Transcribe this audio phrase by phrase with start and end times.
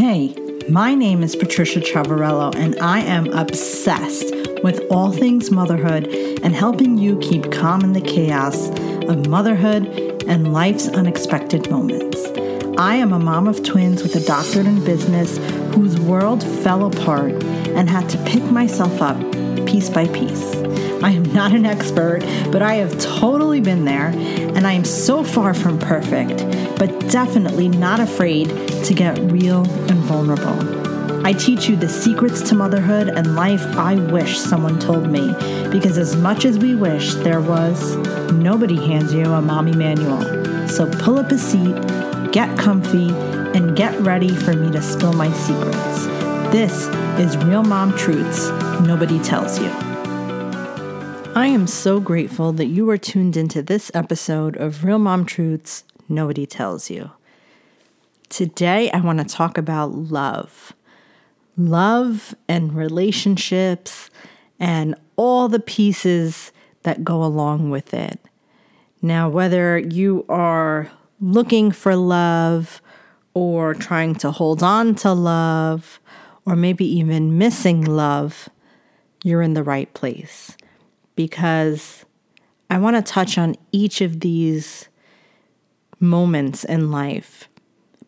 [0.00, 0.34] Hey,
[0.66, 6.06] my name is Patricia Chavarello, and I am obsessed with all things motherhood
[6.42, 8.70] and helping you keep calm in the chaos
[9.10, 9.84] of motherhood
[10.26, 12.24] and life's unexpected moments.
[12.78, 15.36] I am a mom of twins with a doctorate in business
[15.74, 19.18] whose world fell apart and had to pick myself up
[19.66, 20.54] piece by piece.
[21.02, 22.20] I am not an expert,
[22.50, 26.40] but I have totally been there, and I am so far from perfect,
[26.80, 28.48] but definitely not afraid
[28.84, 30.80] to get real and vulnerable.
[31.26, 35.34] I teach you the secrets to motherhood and life I wish someone told me,
[35.70, 37.96] because as much as we wish there was,
[38.32, 40.22] nobody hands you a mommy manual.
[40.68, 41.76] So pull up a seat,
[42.32, 43.10] get comfy,
[43.54, 46.06] and get ready for me to spill my secrets.
[46.50, 46.86] This
[47.20, 48.48] is Real Mom Truths
[48.86, 49.68] Nobody Tells You.
[51.34, 55.84] I am so grateful that you are tuned into this episode of Real Mom Truths
[56.10, 57.12] Nobody Tells You.
[58.28, 60.72] Today, I want to talk about love.
[61.56, 64.10] Love and relationships
[64.58, 66.52] and all the pieces
[66.82, 68.18] that go along with it.
[69.00, 72.82] Now, whether you are looking for love
[73.32, 76.00] or trying to hold on to love
[76.44, 78.48] or maybe even missing love,
[79.22, 80.56] you're in the right place
[81.14, 82.04] because
[82.68, 84.88] I want to touch on each of these
[86.00, 87.48] moments in life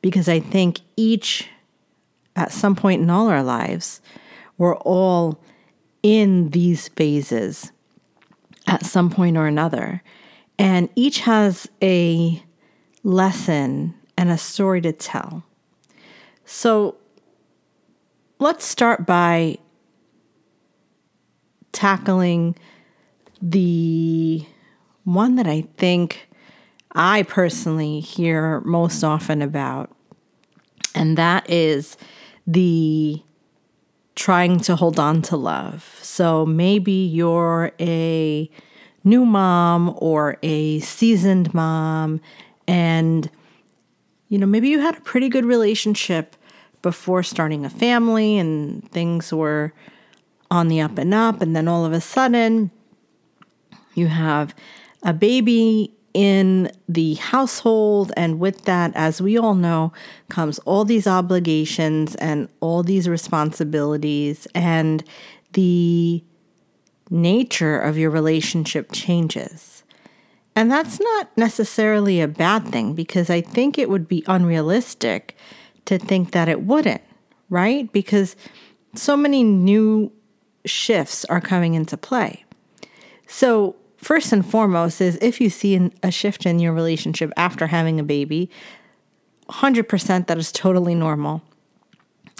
[0.00, 1.48] because I think each,
[2.34, 4.00] at some point in all our lives,
[4.58, 5.40] we're all
[6.02, 7.70] in these phases
[8.66, 10.02] at some point or another.
[10.58, 12.42] And each has a
[13.04, 15.44] lesson and a story to tell.
[16.44, 16.96] So
[18.38, 19.58] let's start by
[21.72, 22.54] tackling
[23.40, 24.44] the
[25.04, 26.28] one that I think
[26.94, 29.90] I personally hear most often about,
[30.94, 31.96] and that is
[32.46, 33.22] the
[34.14, 35.98] trying to hold on to love.
[36.02, 38.50] So maybe you're a
[39.04, 42.20] new mom or a seasoned mom,
[42.68, 43.30] and
[44.28, 46.36] you know, maybe you had a pretty good relationship
[46.80, 49.72] before starting a family and things were
[50.50, 52.70] on the up and up, and then all of a sudden,
[53.94, 54.54] you have
[55.02, 59.92] a baby in the household, and with that, as we all know,
[60.28, 65.04] comes all these obligations and all these responsibilities, and
[65.52, 66.22] the
[67.10, 69.82] nature of your relationship changes.
[70.54, 75.36] And that's not necessarily a bad thing because I think it would be unrealistic
[75.86, 77.02] to think that it wouldn't,
[77.48, 77.90] right?
[77.92, 78.36] Because
[78.94, 80.12] so many new
[80.64, 82.44] shifts are coming into play.
[83.26, 87.98] So, first and foremost is if you see a shift in your relationship after having
[87.98, 88.50] a baby,
[89.48, 91.42] 100% that is totally normal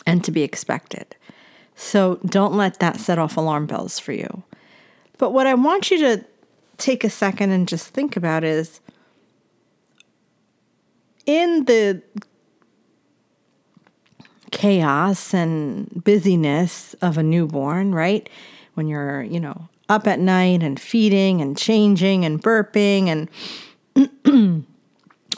[0.06, 1.16] and to be expected.
[1.74, 4.42] So don't let that set off alarm bells for you.
[5.18, 6.24] But what I want you to
[6.78, 8.80] take a second and just think about is
[11.26, 12.02] in the
[14.50, 18.28] chaos and busyness of a newborn, right?
[18.74, 23.28] When you're, you know, up at night and feeding and changing and burping
[23.94, 24.64] and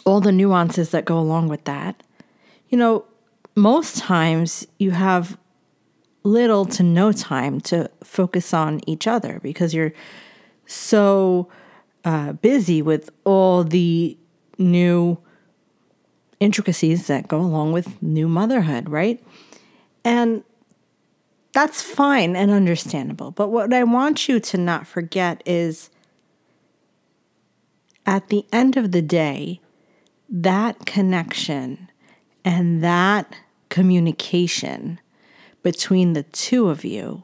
[0.06, 2.02] all the nuances that go along with that.
[2.68, 3.04] You know,
[3.56, 5.36] most times you have
[6.22, 9.92] little to no time to focus on each other because you're
[10.66, 11.48] so
[12.04, 14.16] uh, busy with all the
[14.56, 15.18] new
[16.40, 19.22] intricacies that go along with new motherhood, right?
[20.04, 20.44] And
[21.54, 23.30] that's fine and understandable.
[23.30, 25.88] But what I want you to not forget is
[28.04, 29.60] at the end of the day,
[30.28, 31.90] that connection
[32.44, 33.36] and that
[33.68, 35.00] communication
[35.62, 37.22] between the two of you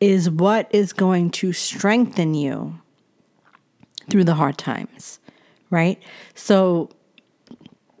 [0.00, 2.80] is what is going to strengthen you
[4.08, 5.20] through the hard times,
[5.68, 6.02] right?
[6.34, 6.88] So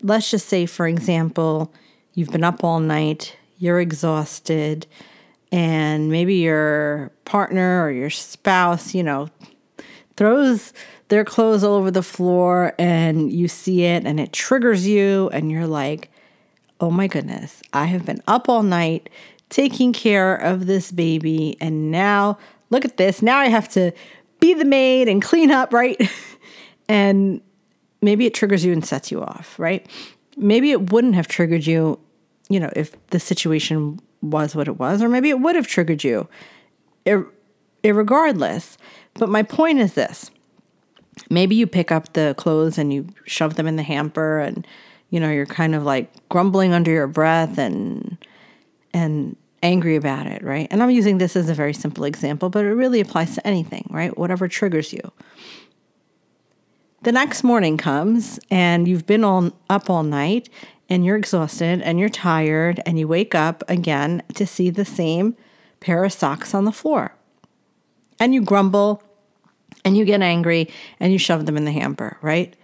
[0.02, 1.72] let's just say, for example,
[2.14, 4.86] you've been up all night, you're exhausted,
[5.52, 9.28] and maybe your partner or your spouse, you know,
[10.16, 10.72] throws
[11.08, 15.50] their clothes all over the floor and you see it and it triggers you and
[15.50, 16.10] you're like,
[16.80, 19.10] "Oh my goodness, I have been up all night
[19.48, 22.38] taking care of this baby and now
[22.70, 23.22] look at this.
[23.22, 23.92] Now I have to
[24.38, 26.00] be the maid and clean up, right?"
[26.88, 27.40] and
[28.02, 29.86] maybe it triggers you and sets you off, right?
[30.36, 31.98] Maybe it wouldn't have triggered you,
[32.48, 36.04] you know, if the situation was what it was, or maybe it would have triggered
[36.04, 36.28] you,
[37.04, 37.28] ir-
[37.82, 38.76] irregardless.
[39.14, 40.30] But my point is this
[41.28, 44.66] maybe you pick up the clothes and you shove them in the hamper and
[45.10, 48.16] you know you're kind of like grumbling under your breath and
[48.94, 50.66] and angry about it, right?
[50.70, 53.86] And I'm using this as a very simple example, but it really applies to anything,
[53.90, 54.16] right?
[54.16, 55.12] Whatever triggers you.
[57.02, 60.50] The next morning comes and you've been all, up all night
[60.90, 65.34] and you're exhausted and you're tired and you wake up again to see the same
[65.80, 67.14] pair of socks on the floor.
[68.18, 69.02] And you grumble
[69.82, 70.68] and you get angry
[70.98, 72.54] and you shove them in the hamper, right?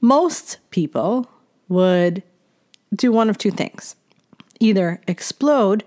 [0.00, 1.28] Most people
[1.68, 2.22] would
[2.94, 3.96] do one of two things
[4.60, 5.82] either explode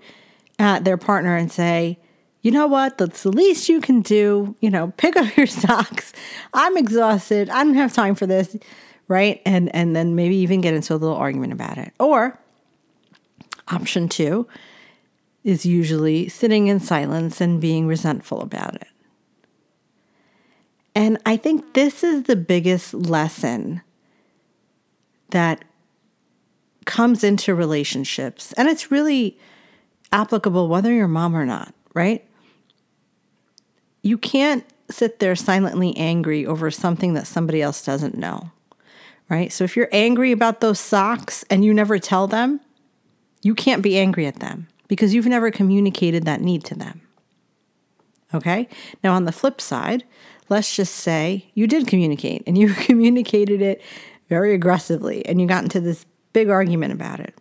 [0.58, 1.98] at their partner and say,
[2.42, 4.54] you know what, that's the least you can do.
[4.60, 6.12] You know, pick up your socks.
[6.54, 7.50] I'm exhausted.
[7.50, 8.56] I don't have time for this.
[9.08, 9.42] Right.
[9.44, 11.92] And and then maybe even get into a little argument about it.
[11.98, 12.38] Or
[13.68, 14.46] option two
[15.42, 18.88] is usually sitting in silence and being resentful about it.
[20.94, 23.80] And I think this is the biggest lesson
[25.30, 25.64] that
[26.84, 28.52] comes into relationships.
[28.54, 29.38] And it's really
[30.12, 32.26] applicable whether you're mom or not, right?
[34.02, 38.50] You can't sit there silently angry over something that somebody else doesn't know,
[39.28, 39.52] right?
[39.52, 42.60] So if you're angry about those socks and you never tell them,
[43.42, 47.02] you can't be angry at them because you've never communicated that need to them.
[48.34, 48.68] Okay?
[49.02, 50.04] Now, on the flip side,
[50.48, 53.82] let's just say you did communicate and you communicated it
[54.28, 57.34] very aggressively and you got into this big argument about it.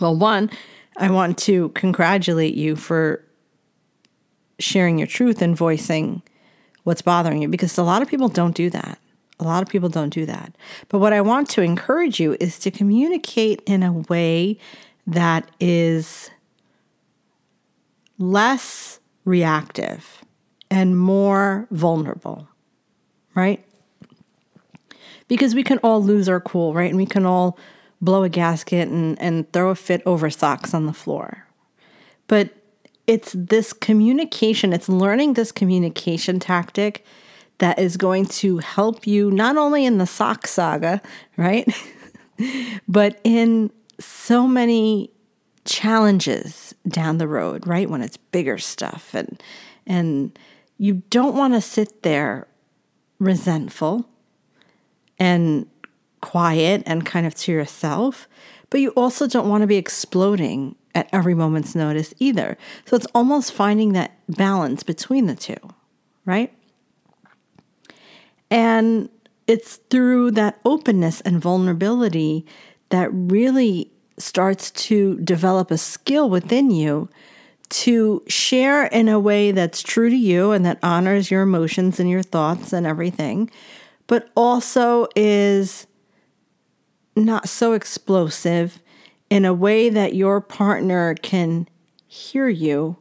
[0.00, 0.50] Well, one,
[0.96, 3.24] I want to congratulate you for
[4.58, 6.22] sharing your truth and voicing
[6.84, 8.98] what's bothering you because a lot of people don't do that.
[9.40, 10.54] A lot of people don't do that.
[10.88, 14.58] But what I want to encourage you is to communicate in a way
[15.06, 16.30] that is
[18.18, 20.24] less reactive
[20.70, 22.48] and more vulnerable,
[23.34, 23.64] right?
[25.26, 26.90] Because we can all lose our cool, right?
[26.90, 27.58] And we can all
[28.00, 31.46] blow a gasket and, and throw a fit over socks on the floor.
[32.28, 32.50] But
[33.06, 37.04] it's this communication, it's learning this communication tactic
[37.58, 41.00] that is going to help you not only in the sock saga,
[41.36, 41.72] right?
[42.88, 43.70] but in
[44.00, 45.10] so many
[45.64, 47.88] challenges down the road, right?
[47.88, 49.42] When it's bigger stuff and
[49.86, 50.36] and
[50.78, 52.46] you don't want to sit there
[53.18, 54.08] resentful
[55.18, 55.66] and
[56.20, 58.26] quiet and kind of to yourself,
[58.70, 62.56] but you also don't want to be exploding at every moment's notice either.
[62.86, 65.56] So it's almost finding that balance between the two,
[66.24, 66.52] right?
[68.50, 69.08] And
[69.46, 72.46] it's through that openness and vulnerability
[72.90, 77.08] that really starts to develop a skill within you
[77.68, 82.08] to share in a way that's true to you and that honors your emotions and
[82.08, 83.50] your thoughts and everything,
[84.06, 85.86] but also is
[87.16, 88.80] not so explosive
[89.30, 91.68] in a way that your partner can
[92.06, 92.96] hear you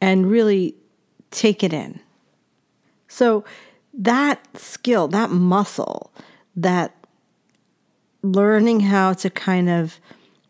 [0.00, 0.74] and really
[1.30, 2.00] take it in.
[3.08, 3.44] So,
[3.94, 6.12] that skill, that muscle,
[6.54, 6.94] that
[8.22, 9.98] learning how to kind of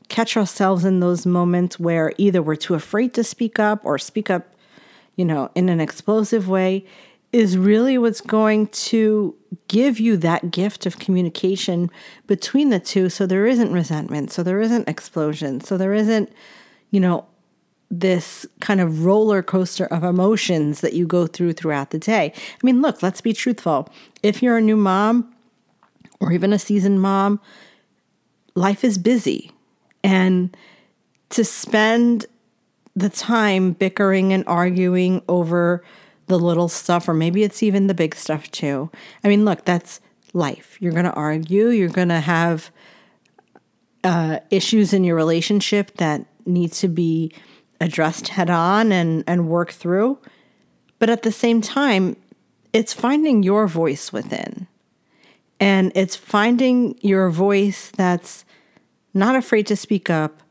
[0.08, 4.30] catch ourselves in those moments where either we're too afraid to speak up or speak
[4.30, 4.54] up,
[5.16, 6.84] you know, in an explosive way
[7.32, 9.34] is really what's going to
[9.68, 11.90] give you that gift of communication
[12.26, 16.32] between the two so there isn't resentment, so there isn't explosion, so there isn't,
[16.90, 17.26] you know,
[17.90, 22.32] this kind of roller coaster of emotions that you go through throughout the day.
[22.34, 23.88] I mean, look, let's be truthful.
[24.22, 25.34] If you're a new mom
[26.20, 27.40] or even a seasoned mom,
[28.54, 29.52] life is busy.
[30.04, 30.54] And
[31.30, 32.26] to spend
[32.94, 35.84] the time bickering and arguing over
[36.28, 38.90] the little stuff, or maybe it's even the big stuff too.
[39.24, 40.00] I mean, look, that's
[40.32, 40.76] life.
[40.80, 42.70] You're going to argue, you're going to have
[44.04, 47.32] uh, issues in your relationship that need to be
[47.80, 50.18] addressed head on and, and work through.
[50.98, 52.16] But at the same time,
[52.72, 54.66] it's finding your voice within.
[55.60, 58.44] And it's finding your voice that's
[59.14, 60.42] not afraid to speak up,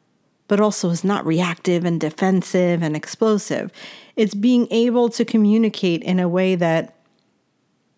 [0.47, 3.71] but also is not reactive and defensive and explosive.
[4.15, 6.95] It's being able to communicate in a way that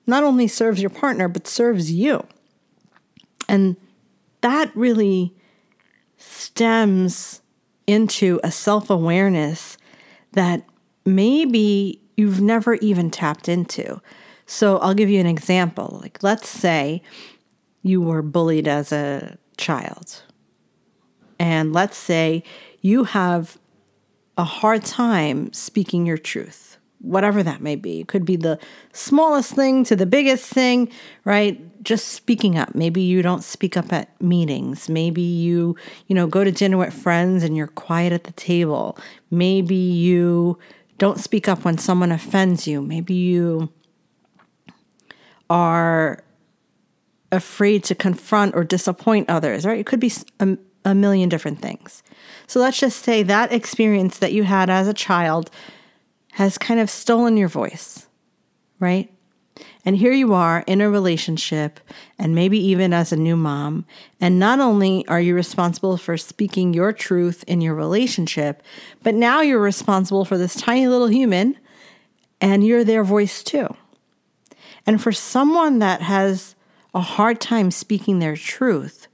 [0.08, 2.26] not only serves your partner, but serves you.
[3.48, 3.78] And
[4.42, 5.36] that really
[6.18, 7.42] stems
[7.88, 9.78] into a self awareness
[10.34, 10.64] that
[11.06, 14.02] maybe you've never even tapped into.
[14.46, 16.00] So I'll give you an example.
[16.02, 17.02] Like, let's say
[17.82, 20.24] you were bullied as a child
[21.40, 22.44] and let's say
[22.82, 23.58] you have
[24.38, 28.02] a hard time speaking your truth, whatever that may be.
[28.02, 28.60] It could be the
[28.94, 30.90] smallest thing to the biggest thing,
[31.26, 31.84] right?
[31.84, 32.76] Just speaking up.
[32.76, 34.90] Maybe you don't speak up at meetings.
[34.90, 35.76] Maybe you,
[36.08, 38.98] you know, go to dinner with friends and you're quiet at the table.
[39.32, 40.58] Maybe you
[40.98, 42.82] don't speak up when someone offends you.
[42.82, 43.70] Maybe you
[45.50, 46.24] are
[47.32, 49.80] afraid to confront or disappoint others, right?
[49.80, 50.58] It could be a,
[50.90, 52.04] a million different things.
[52.48, 55.52] So let's just say that experience that you had as a child
[56.34, 58.08] has kind of stolen your voice,
[58.80, 59.12] right?
[59.86, 61.80] And here you are in a relationship,
[62.18, 63.86] and maybe even as a new mom.
[64.20, 68.64] And not only are you responsible for speaking your truth in your relationship,
[69.04, 71.58] but now you're responsible for this tiny little human,
[72.42, 73.68] and you're their voice too.
[74.86, 76.56] And for someone that has
[76.94, 79.08] a hard time speaking their truth,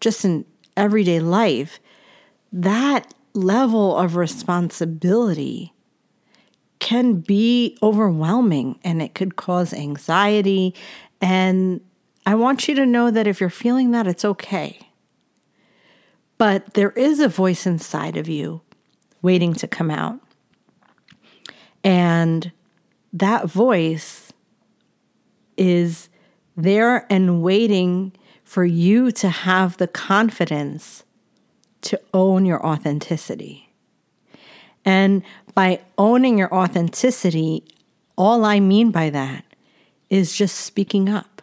[0.00, 0.44] just in
[0.76, 1.80] everyday life,
[2.52, 5.72] that level of responsibility
[6.78, 10.74] can be overwhelming and it could cause anxiety.
[11.20, 11.80] And
[12.26, 14.78] I want you to know that if you're feeling that, it's okay.
[16.38, 18.62] But there is a voice inside of you
[19.22, 20.18] waiting to come out.
[21.84, 22.50] And
[23.12, 24.32] that voice
[25.56, 26.08] is
[26.56, 28.12] there and waiting
[28.52, 31.04] for you to have the confidence
[31.80, 33.72] to own your authenticity.
[34.84, 35.22] And
[35.54, 37.64] by owning your authenticity,
[38.14, 39.46] all I mean by that
[40.10, 41.40] is just speaking up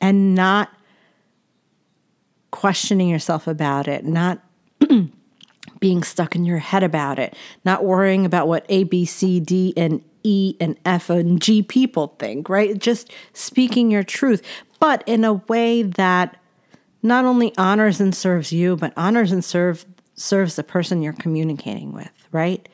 [0.00, 0.72] and not
[2.50, 4.40] questioning yourself about it, not
[5.78, 9.72] being stuck in your head about it, not worrying about what A, B, C, D,
[9.76, 12.76] and E, and F, and G people think, right?
[12.76, 14.42] Just speaking your truth,
[14.78, 16.36] but in a way that
[17.02, 21.92] not only honors and serves you, but honors and serve, serves the person you're communicating
[21.92, 22.68] with, right?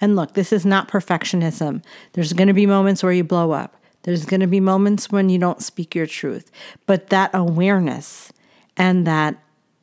[0.00, 1.82] And look, this is not perfectionism.
[2.12, 3.76] There's going to be moments where you blow up.
[4.02, 6.50] There's going to be moments when you don't speak your truth.
[6.86, 8.32] But that awareness
[8.76, 9.36] and that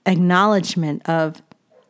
[0.06, 1.42] acknowledgement of,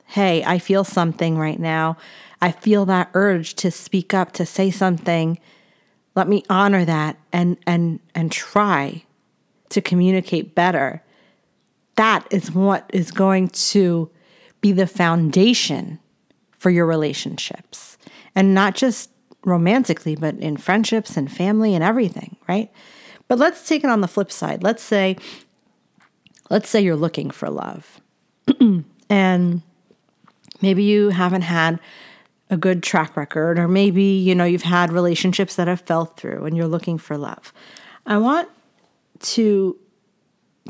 [0.07, 1.97] hey, I feel something right now.
[2.41, 5.39] I feel that urge to speak up, to say something.
[6.15, 9.03] Let me honor that and and and try
[9.69, 11.03] to communicate better.
[11.95, 14.09] That is what is going to
[14.61, 15.99] be the foundation
[16.57, 17.97] for your relationships
[18.35, 19.09] and not just
[19.43, 22.71] romantically, but in friendships and family and everything, right?
[23.27, 24.63] But let's take it on the flip side.
[24.63, 25.17] Let's say,
[26.49, 28.01] let's say you're looking for love,
[29.09, 29.61] and
[30.61, 31.79] maybe you haven't had
[32.49, 36.45] a good track record, or maybe you know you've had relationships that have fell through,
[36.45, 37.53] and you're looking for love.
[38.05, 38.49] I want
[39.19, 39.77] to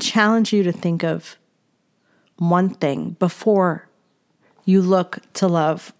[0.00, 1.36] challenge you to think of
[2.38, 3.88] one thing before
[4.64, 5.92] you look to love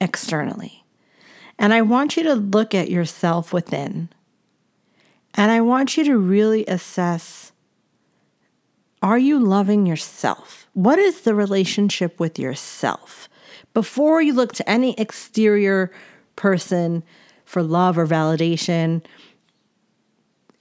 [0.00, 0.84] externally.
[1.58, 4.08] And I want you to look at yourself within.
[5.34, 7.52] And I want you to really assess
[9.02, 10.66] are you loving yourself?
[10.72, 13.28] What is the relationship with yourself?
[13.74, 15.92] Before you look to any exterior
[16.36, 17.04] person
[17.44, 19.04] for love or validation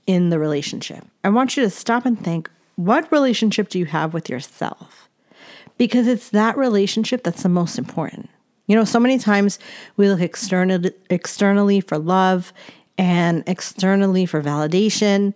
[0.05, 4.13] in the relationship, I want you to stop and think what relationship do you have
[4.13, 5.10] with yourself?
[5.77, 8.29] Because it's that relationship that's the most important.
[8.67, 9.60] You know, so many times
[9.98, 12.53] we look external, externally for love
[12.98, 15.33] and externally for validation,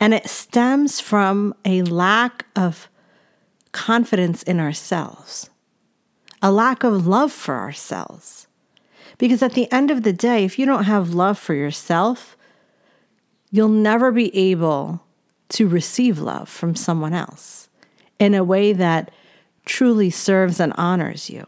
[0.00, 2.88] and it stems from a lack of
[3.72, 5.50] confidence in ourselves,
[6.42, 8.46] a lack of love for ourselves.
[9.18, 12.36] Because at the end of the day, if you don't have love for yourself,
[13.50, 15.02] you'll never be able
[15.50, 17.68] to receive love from someone else
[18.18, 19.10] in a way that
[19.64, 21.46] truly serves and honors you.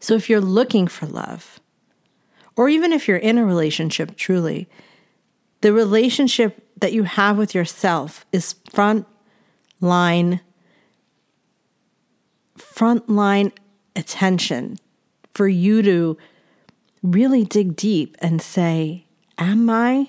[0.00, 1.60] So if you're looking for love,
[2.56, 4.68] or even if you're in a relationship truly,
[5.62, 9.06] the relationship that you have with yourself is front
[9.80, 10.40] line
[12.56, 13.52] front line
[13.94, 14.78] attention
[15.34, 16.16] for you to
[17.02, 19.06] really dig deep and say,
[19.38, 20.08] Am I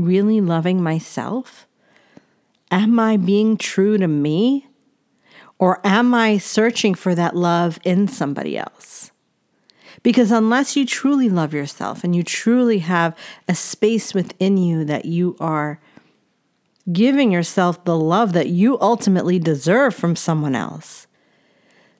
[0.00, 1.66] really loving myself?
[2.70, 4.68] Am I being true to me?
[5.58, 9.10] Or am I searching for that love in somebody else?
[10.02, 13.14] Because unless you truly love yourself and you truly have
[13.46, 15.78] a space within you that you are
[16.90, 21.06] giving yourself the love that you ultimately deserve from someone else,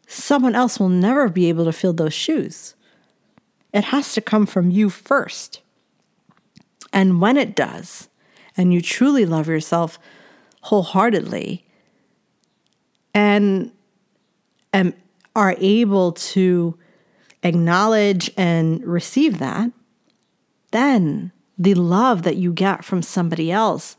[0.06, 2.74] someone else will never be able to fill those shoes.
[3.72, 5.60] It has to come from you first.
[6.92, 8.08] And when it does,
[8.56, 9.98] and you truly love yourself
[10.62, 11.66] wholeheartedly
[13.14, 13.72] and,
[15.36, 16.76] are able to
[17.44, 19.70] acknowledge and receive that,
[20.72, 23.96] then the love that you get from somebody else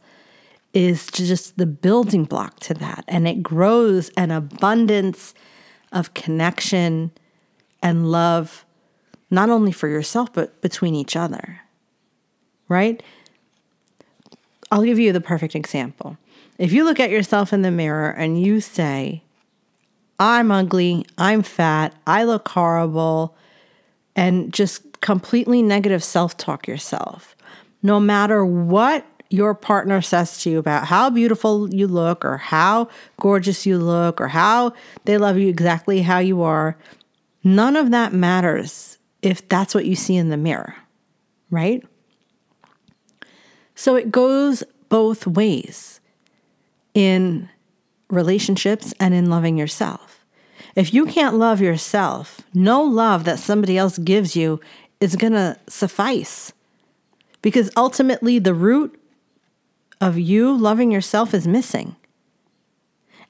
[0.74, 3.06] is just the building block to that.
[3.08, 5.34] And it grows an abundance
[5.92, 7.12] of connection
[7.82, 8.66] and love,
[9.30, 11.62] not only for yourself, but between each other.
[12.72, 13.04] Right?
[14.72, 16.18] I'll give you the perfect example.
[16.58, 19.24] If you look at yourself in the mirror and you say,
[20.18, 23.36] I'm ugly, I'm fat, I look horrible,
[24.16, 27.36] and just completely negative self talk yourself,
[27.84, 32.88] no matter what your partner says to you about how beautiful you look or how
[33.20, 34.72] gorgeous you look or how
[35.04, 36.78] they love you exactly how you are,
[37.44, 40.74] none of that matters if that's what you see in the mirror,
[41.50, 41.84] right?
[43.76, 46.00] So it goes both ways
[46.94, 47.50] in
[48.10, 50.26] relationships and in loving yourself.
[50.76, 54.60] If you can't love yourself, no love that somebody else gives you
[55.00, 56.54] is going to suffice.
[57.42, 58.98] Because ultimately, the root
[60.00, 61.96] of you loving yourself is missing.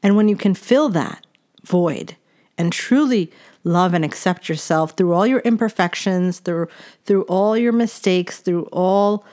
[0.03, 1.25] And when you can fill that
[1.63, 2.15] void
[2.57, 3.31] and truly
[3.63, 6.67] love and accept yourself through all your imperfections, through
[7.05, 9.25] through all your mistakes, through all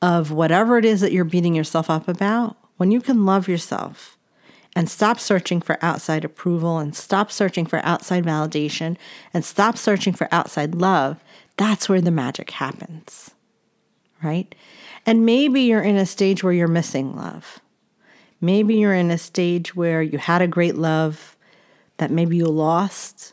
[0.00, 4.16] of whatever it is that you're beating yourself up about, when you can love yourself
[4.76, 8.96] and stop searching for outside approval and stop searching for outside validation
[9.34, 11.22] and stop searching for outside love,
[11.56, 13.32] that's where the magic happens.
[14.22, 14.54] Right?
[15.06, 17.60] And maybe you're in a stage where you're missing love.
[18.40, 21.36] Maybe you're in a stage where you had a great love
[21.96, 23.32] that maybe you lost,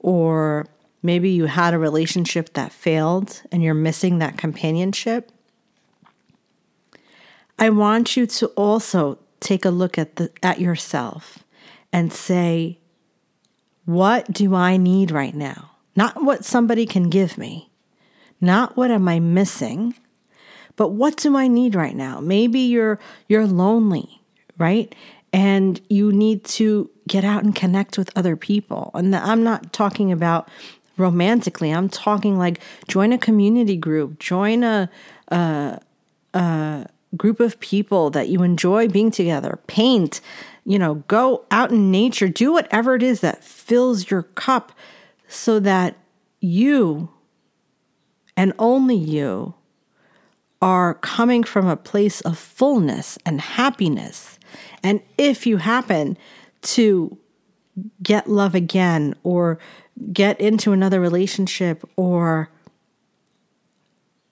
[0.00, 0.66] or
[1.02, 5.30] maybe you had a relationship that failed and you're missing that companionship.
[7.62, 11.38] I want you to also take a look at the at yourself
[11.92, 12.80] and say,
[13.84, 15.70] what do I need right now?
[15.94, 17.70] Not what somebody can give me.
[18.40, 19.94] Not what am I missing,
[20.74, 22.18] but what do I need right now?
[22.18, 24.20] Maybe you're you're lonely,
[24.58, 24.92] right?
[25.32, 28.90] And you need to get out and connect with other people.
[28.92, 30.48] And I'm not talking about
[30.96, 31.70] romantically.
[31.70, 34.90] I'm talking like join a community group, join a,
[35.28, 35.78] a,
[36.34, 40.20] a group of people that you enjoy being together, paint,
[40.64, 44.72] you know, go out in nature, do whatever it is that fills your cup
[45.28, 45.96] so that
[46.40, 47.10] you
[48.36, 49.54] and only you
[50.60, 54.38] are coming from a place of fullness and happiness.
[54.82, 56.16] And if you happen
[56.62, 57.18] to
[58.02, 59.58] get love again or
[60.12, 62.50] get into another relationship or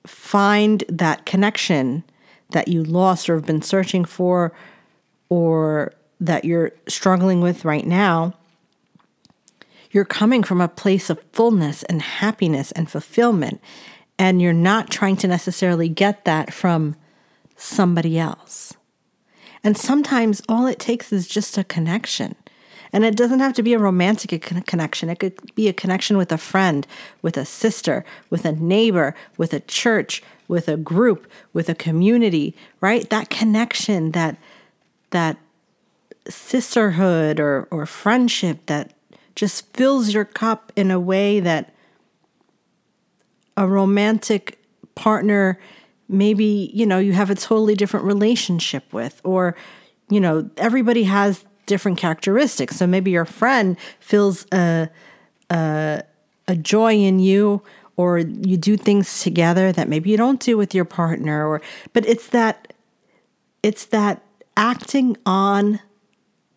[0.07, 2.05] find that connection
[2.53, 4.53] that you lost or have been searching for
[5.29, 8.35] or that you're struggling with right now,
[9.91, 13.61] you're coming from a place of fullness and happiness and fulfillment
[14.21, 16.95] and you're not trying to necessarily get that from
[17.57, 18.75] somebody else.
[19.65, 22.37] And sometimes all it takes is just a connection.
[22.93, 25.11] And it doesn't have to be a romantic connection.
[25.11, 26.87] It could be a connection with a friend,
[27.23, 32.57] with a sister, with a neighbor, with a church, with a group, with a community,
[32.81, 33.09] right?
[33.11, 34.37] That connection, that
[35.11, 35.37] that
[36.29, 38.93] sisterhood or or friendship that
[39.35, 41.73] just fills your cup in a way that
[43.57, 44.59] a romantic
[44.95, 45.59] partner
[46.09, 49.57] maybe you know you have a totally different relationship with or
[50.09, 52.75] you know everybody has different characteristics.
[52.77, 54.91] So maybe your friend feels a
[55.51, 56.03] a,
[56.49, 57.63] a joy in you
[57.97, 62.05] or you do things together that maybe you don't do with your partner or but
[62.07, 62.73] it's that
[63.63, 64.23] it's that
[64.57, 65.81] acting on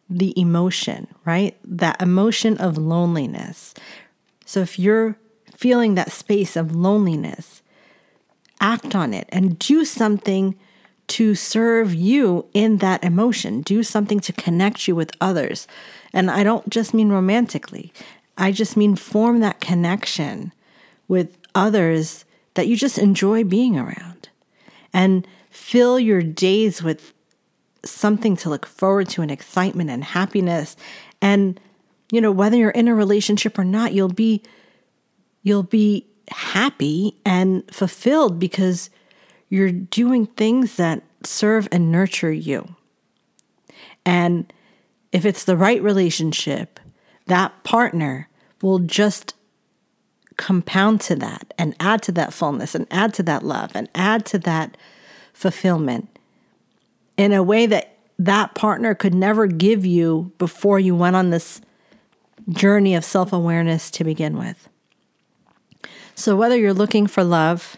[0.09, 1.55] the emotion right?
[1.63, 3.73] That emotion of loneliness.
[4.45, 5.15] So if you're
[5.55, 7.61] feeling that space of loneliness,
[8.59, 10.55] act on it and do something
[11.07, 13.61] to serve you in that emotion.
[13.61, 15.67] Do something to connect you with others.
[16.13, 17.93] And I don't just mean romantically,
[18.37, 20.53] I just mean form that connection
[21.07, 24.29] with others that you just enjoy being around.
[24.93, 27.13] And fill your days with
[27.85, 30.75] something to look forward to and excitement and happiness.
[31.21, 31.59] And,
[32.11, 34.43] you know, whether you're in a relationship or not, you'll be
[35.43, 38.89] you'll be happy and fulfilled because
[39.53, 42.75] you're doing things that serve and nurture you.
[44.03, 44.51] And
[45.11, 46.79] if it's the right relationship,
[47.27, 48.27] that partner
[48.63, 49.35] will just
[50.37, 54.25] compound to that and add to that fullness and add to that love and add
[54.25, 54.75] to that
[55.33, 56.09] fulfillment
[57.15, 61.61] in a way that that partner could never give you before you went on this
[62.49, 64.67] journey of self awareness to begin with.
[66.15, 67.77] So, whether you're looking for love,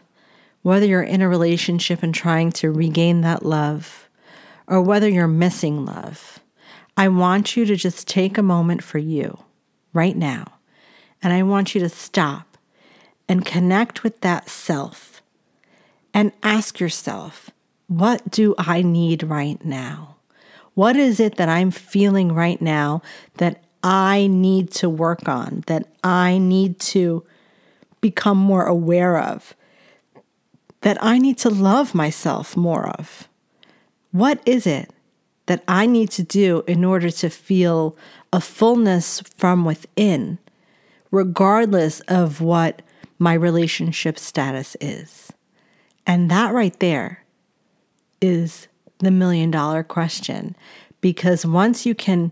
[0.66, 4.10] whether you're in a relationship and trying to regain that love,
[4.66, 6.40] or whether you're missing love,
[6.98, 9.38] I want you to just take a moment for you
[9.94, 10.54] right now.
[11.22, 12.58] And I want you to stop
[13.30, 15.22] and connect with that self
[16.16, 17.52] and ask yourself,
[17.86, 20.16] what do I need right now?
[20.74, 23.04] What is it that I'm feeling right now
[23.36, 27.24] that I need to work on, that I need to
[28.02, 29.54] become more aware of?
[30.86, 33.28] That I need to love myself more of?
[34.12, 34.92] What is it
[35.48, 37.98] that I need to do in order to feel
[38.32, 40.38] a fullness from within,
[41.10, 42.84] regardless of what
[43.18, 45.34] my relationship status is?
[46.06, 47.24] And that right there
[48.22, 48.68] is
[49.00, 50.56] the million dollar question.
[51.02, 52.32] Because once you can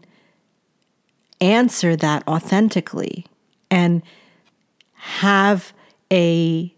[1.41, 3.25] answer that authentically
[3.71, 4.03] and
[4.93, 5.73] have
[6.11, 6.71] a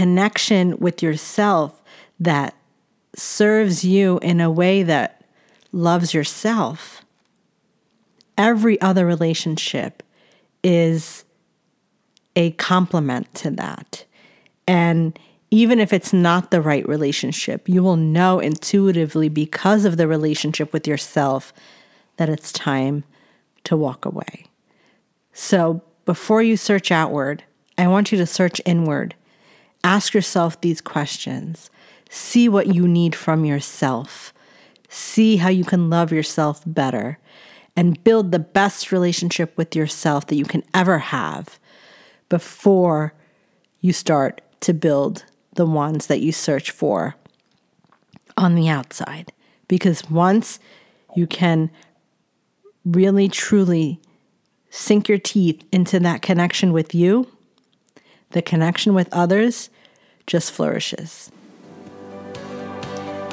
[0.00, 1.82] connection with yourself
[2.18, 2.54] that
[3.14, 5.22] serves you in a way that
[5.72, 7.04] loves yourself,
[8.38, 10.02] every other relationship
[10.64, 11.26] is
[12.34, 14.06] a complement to that.
[14.66, 15.18] And
[15.50, 20.72] even if it's not the right relationship, you will know intuitively because of the relationship
[20.72, 21.52] with yourself
[22.16, 23.04] that it's time
[23.64, 24.46] to walk away.
[25.34, 27.44] So before you search outward,
[27.76, 29.14] I want you to search inward
[29.82, 31.70] Ask yourself these questions.
[32.08, 34.32] See what you need from yourself.
[34.88, 37.18] See how you can love yourself better
[37.76, 41.58] and build the best relationship with yourself that you can ever have
[42.28, 43.14] before
[43.80, 47.14] you start to build the ones that you search for
[48.36, 49.32] on the outside.
[49.68, 50.58] Because once
[51.14, 51.70] you can
[52.84, 54.00] really truly
[54.70, 57.26] sink your teeth into that connection with you,
[58.30, 59.70] the connection with others
[60.26, 61.30] just flourishes.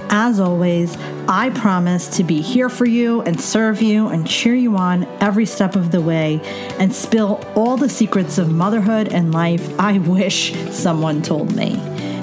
[0.09, 4.77] As always, I promise to be here for you and serve you and cheer you
[4.77, 6.39] on every step of the way
[6.79, 11.75] and spill all the secrets of motherhood and life I wish someone told me.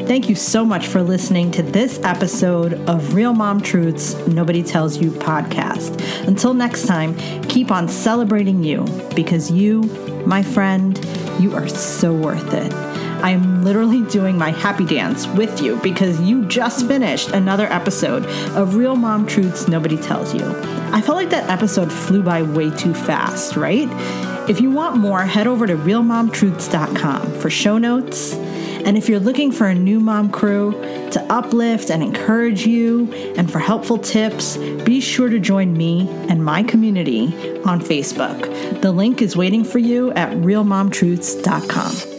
[0.06, 4.98] Thank you so much for listening to this episode of Real Mom Truths Nobody Tells
[4.98, 6.28] You podcast.
[6.28, 8.84] Until next time, keep on celebrating you
[9.16, 9.80] because you,
[10.26, 11.02] my friend,
[11.40, 12.70] you are so worth it.
[13.24, 18.74] I'm literally doing my happy dance with you because you just finished another episode of
[18.74, 20.44] Real Mom Truths Nobody Tells You.
[20.92, 23.88] I felt like that episode flew by way too fast, right?
[24.50, 28.36] If you want more, head over to realmomtruths.com for show notes.
[28.84, 30.72] And if you're looking for a new mom crew
[31.10, 36.44] to uplift and encourage you and for helpful tips, be sure to join me and
[36.44, 37.26] my community
[37.62, 38.80] on Facebook.
[38.82, 42.13] The link is waiting for you at realmomtruths.com.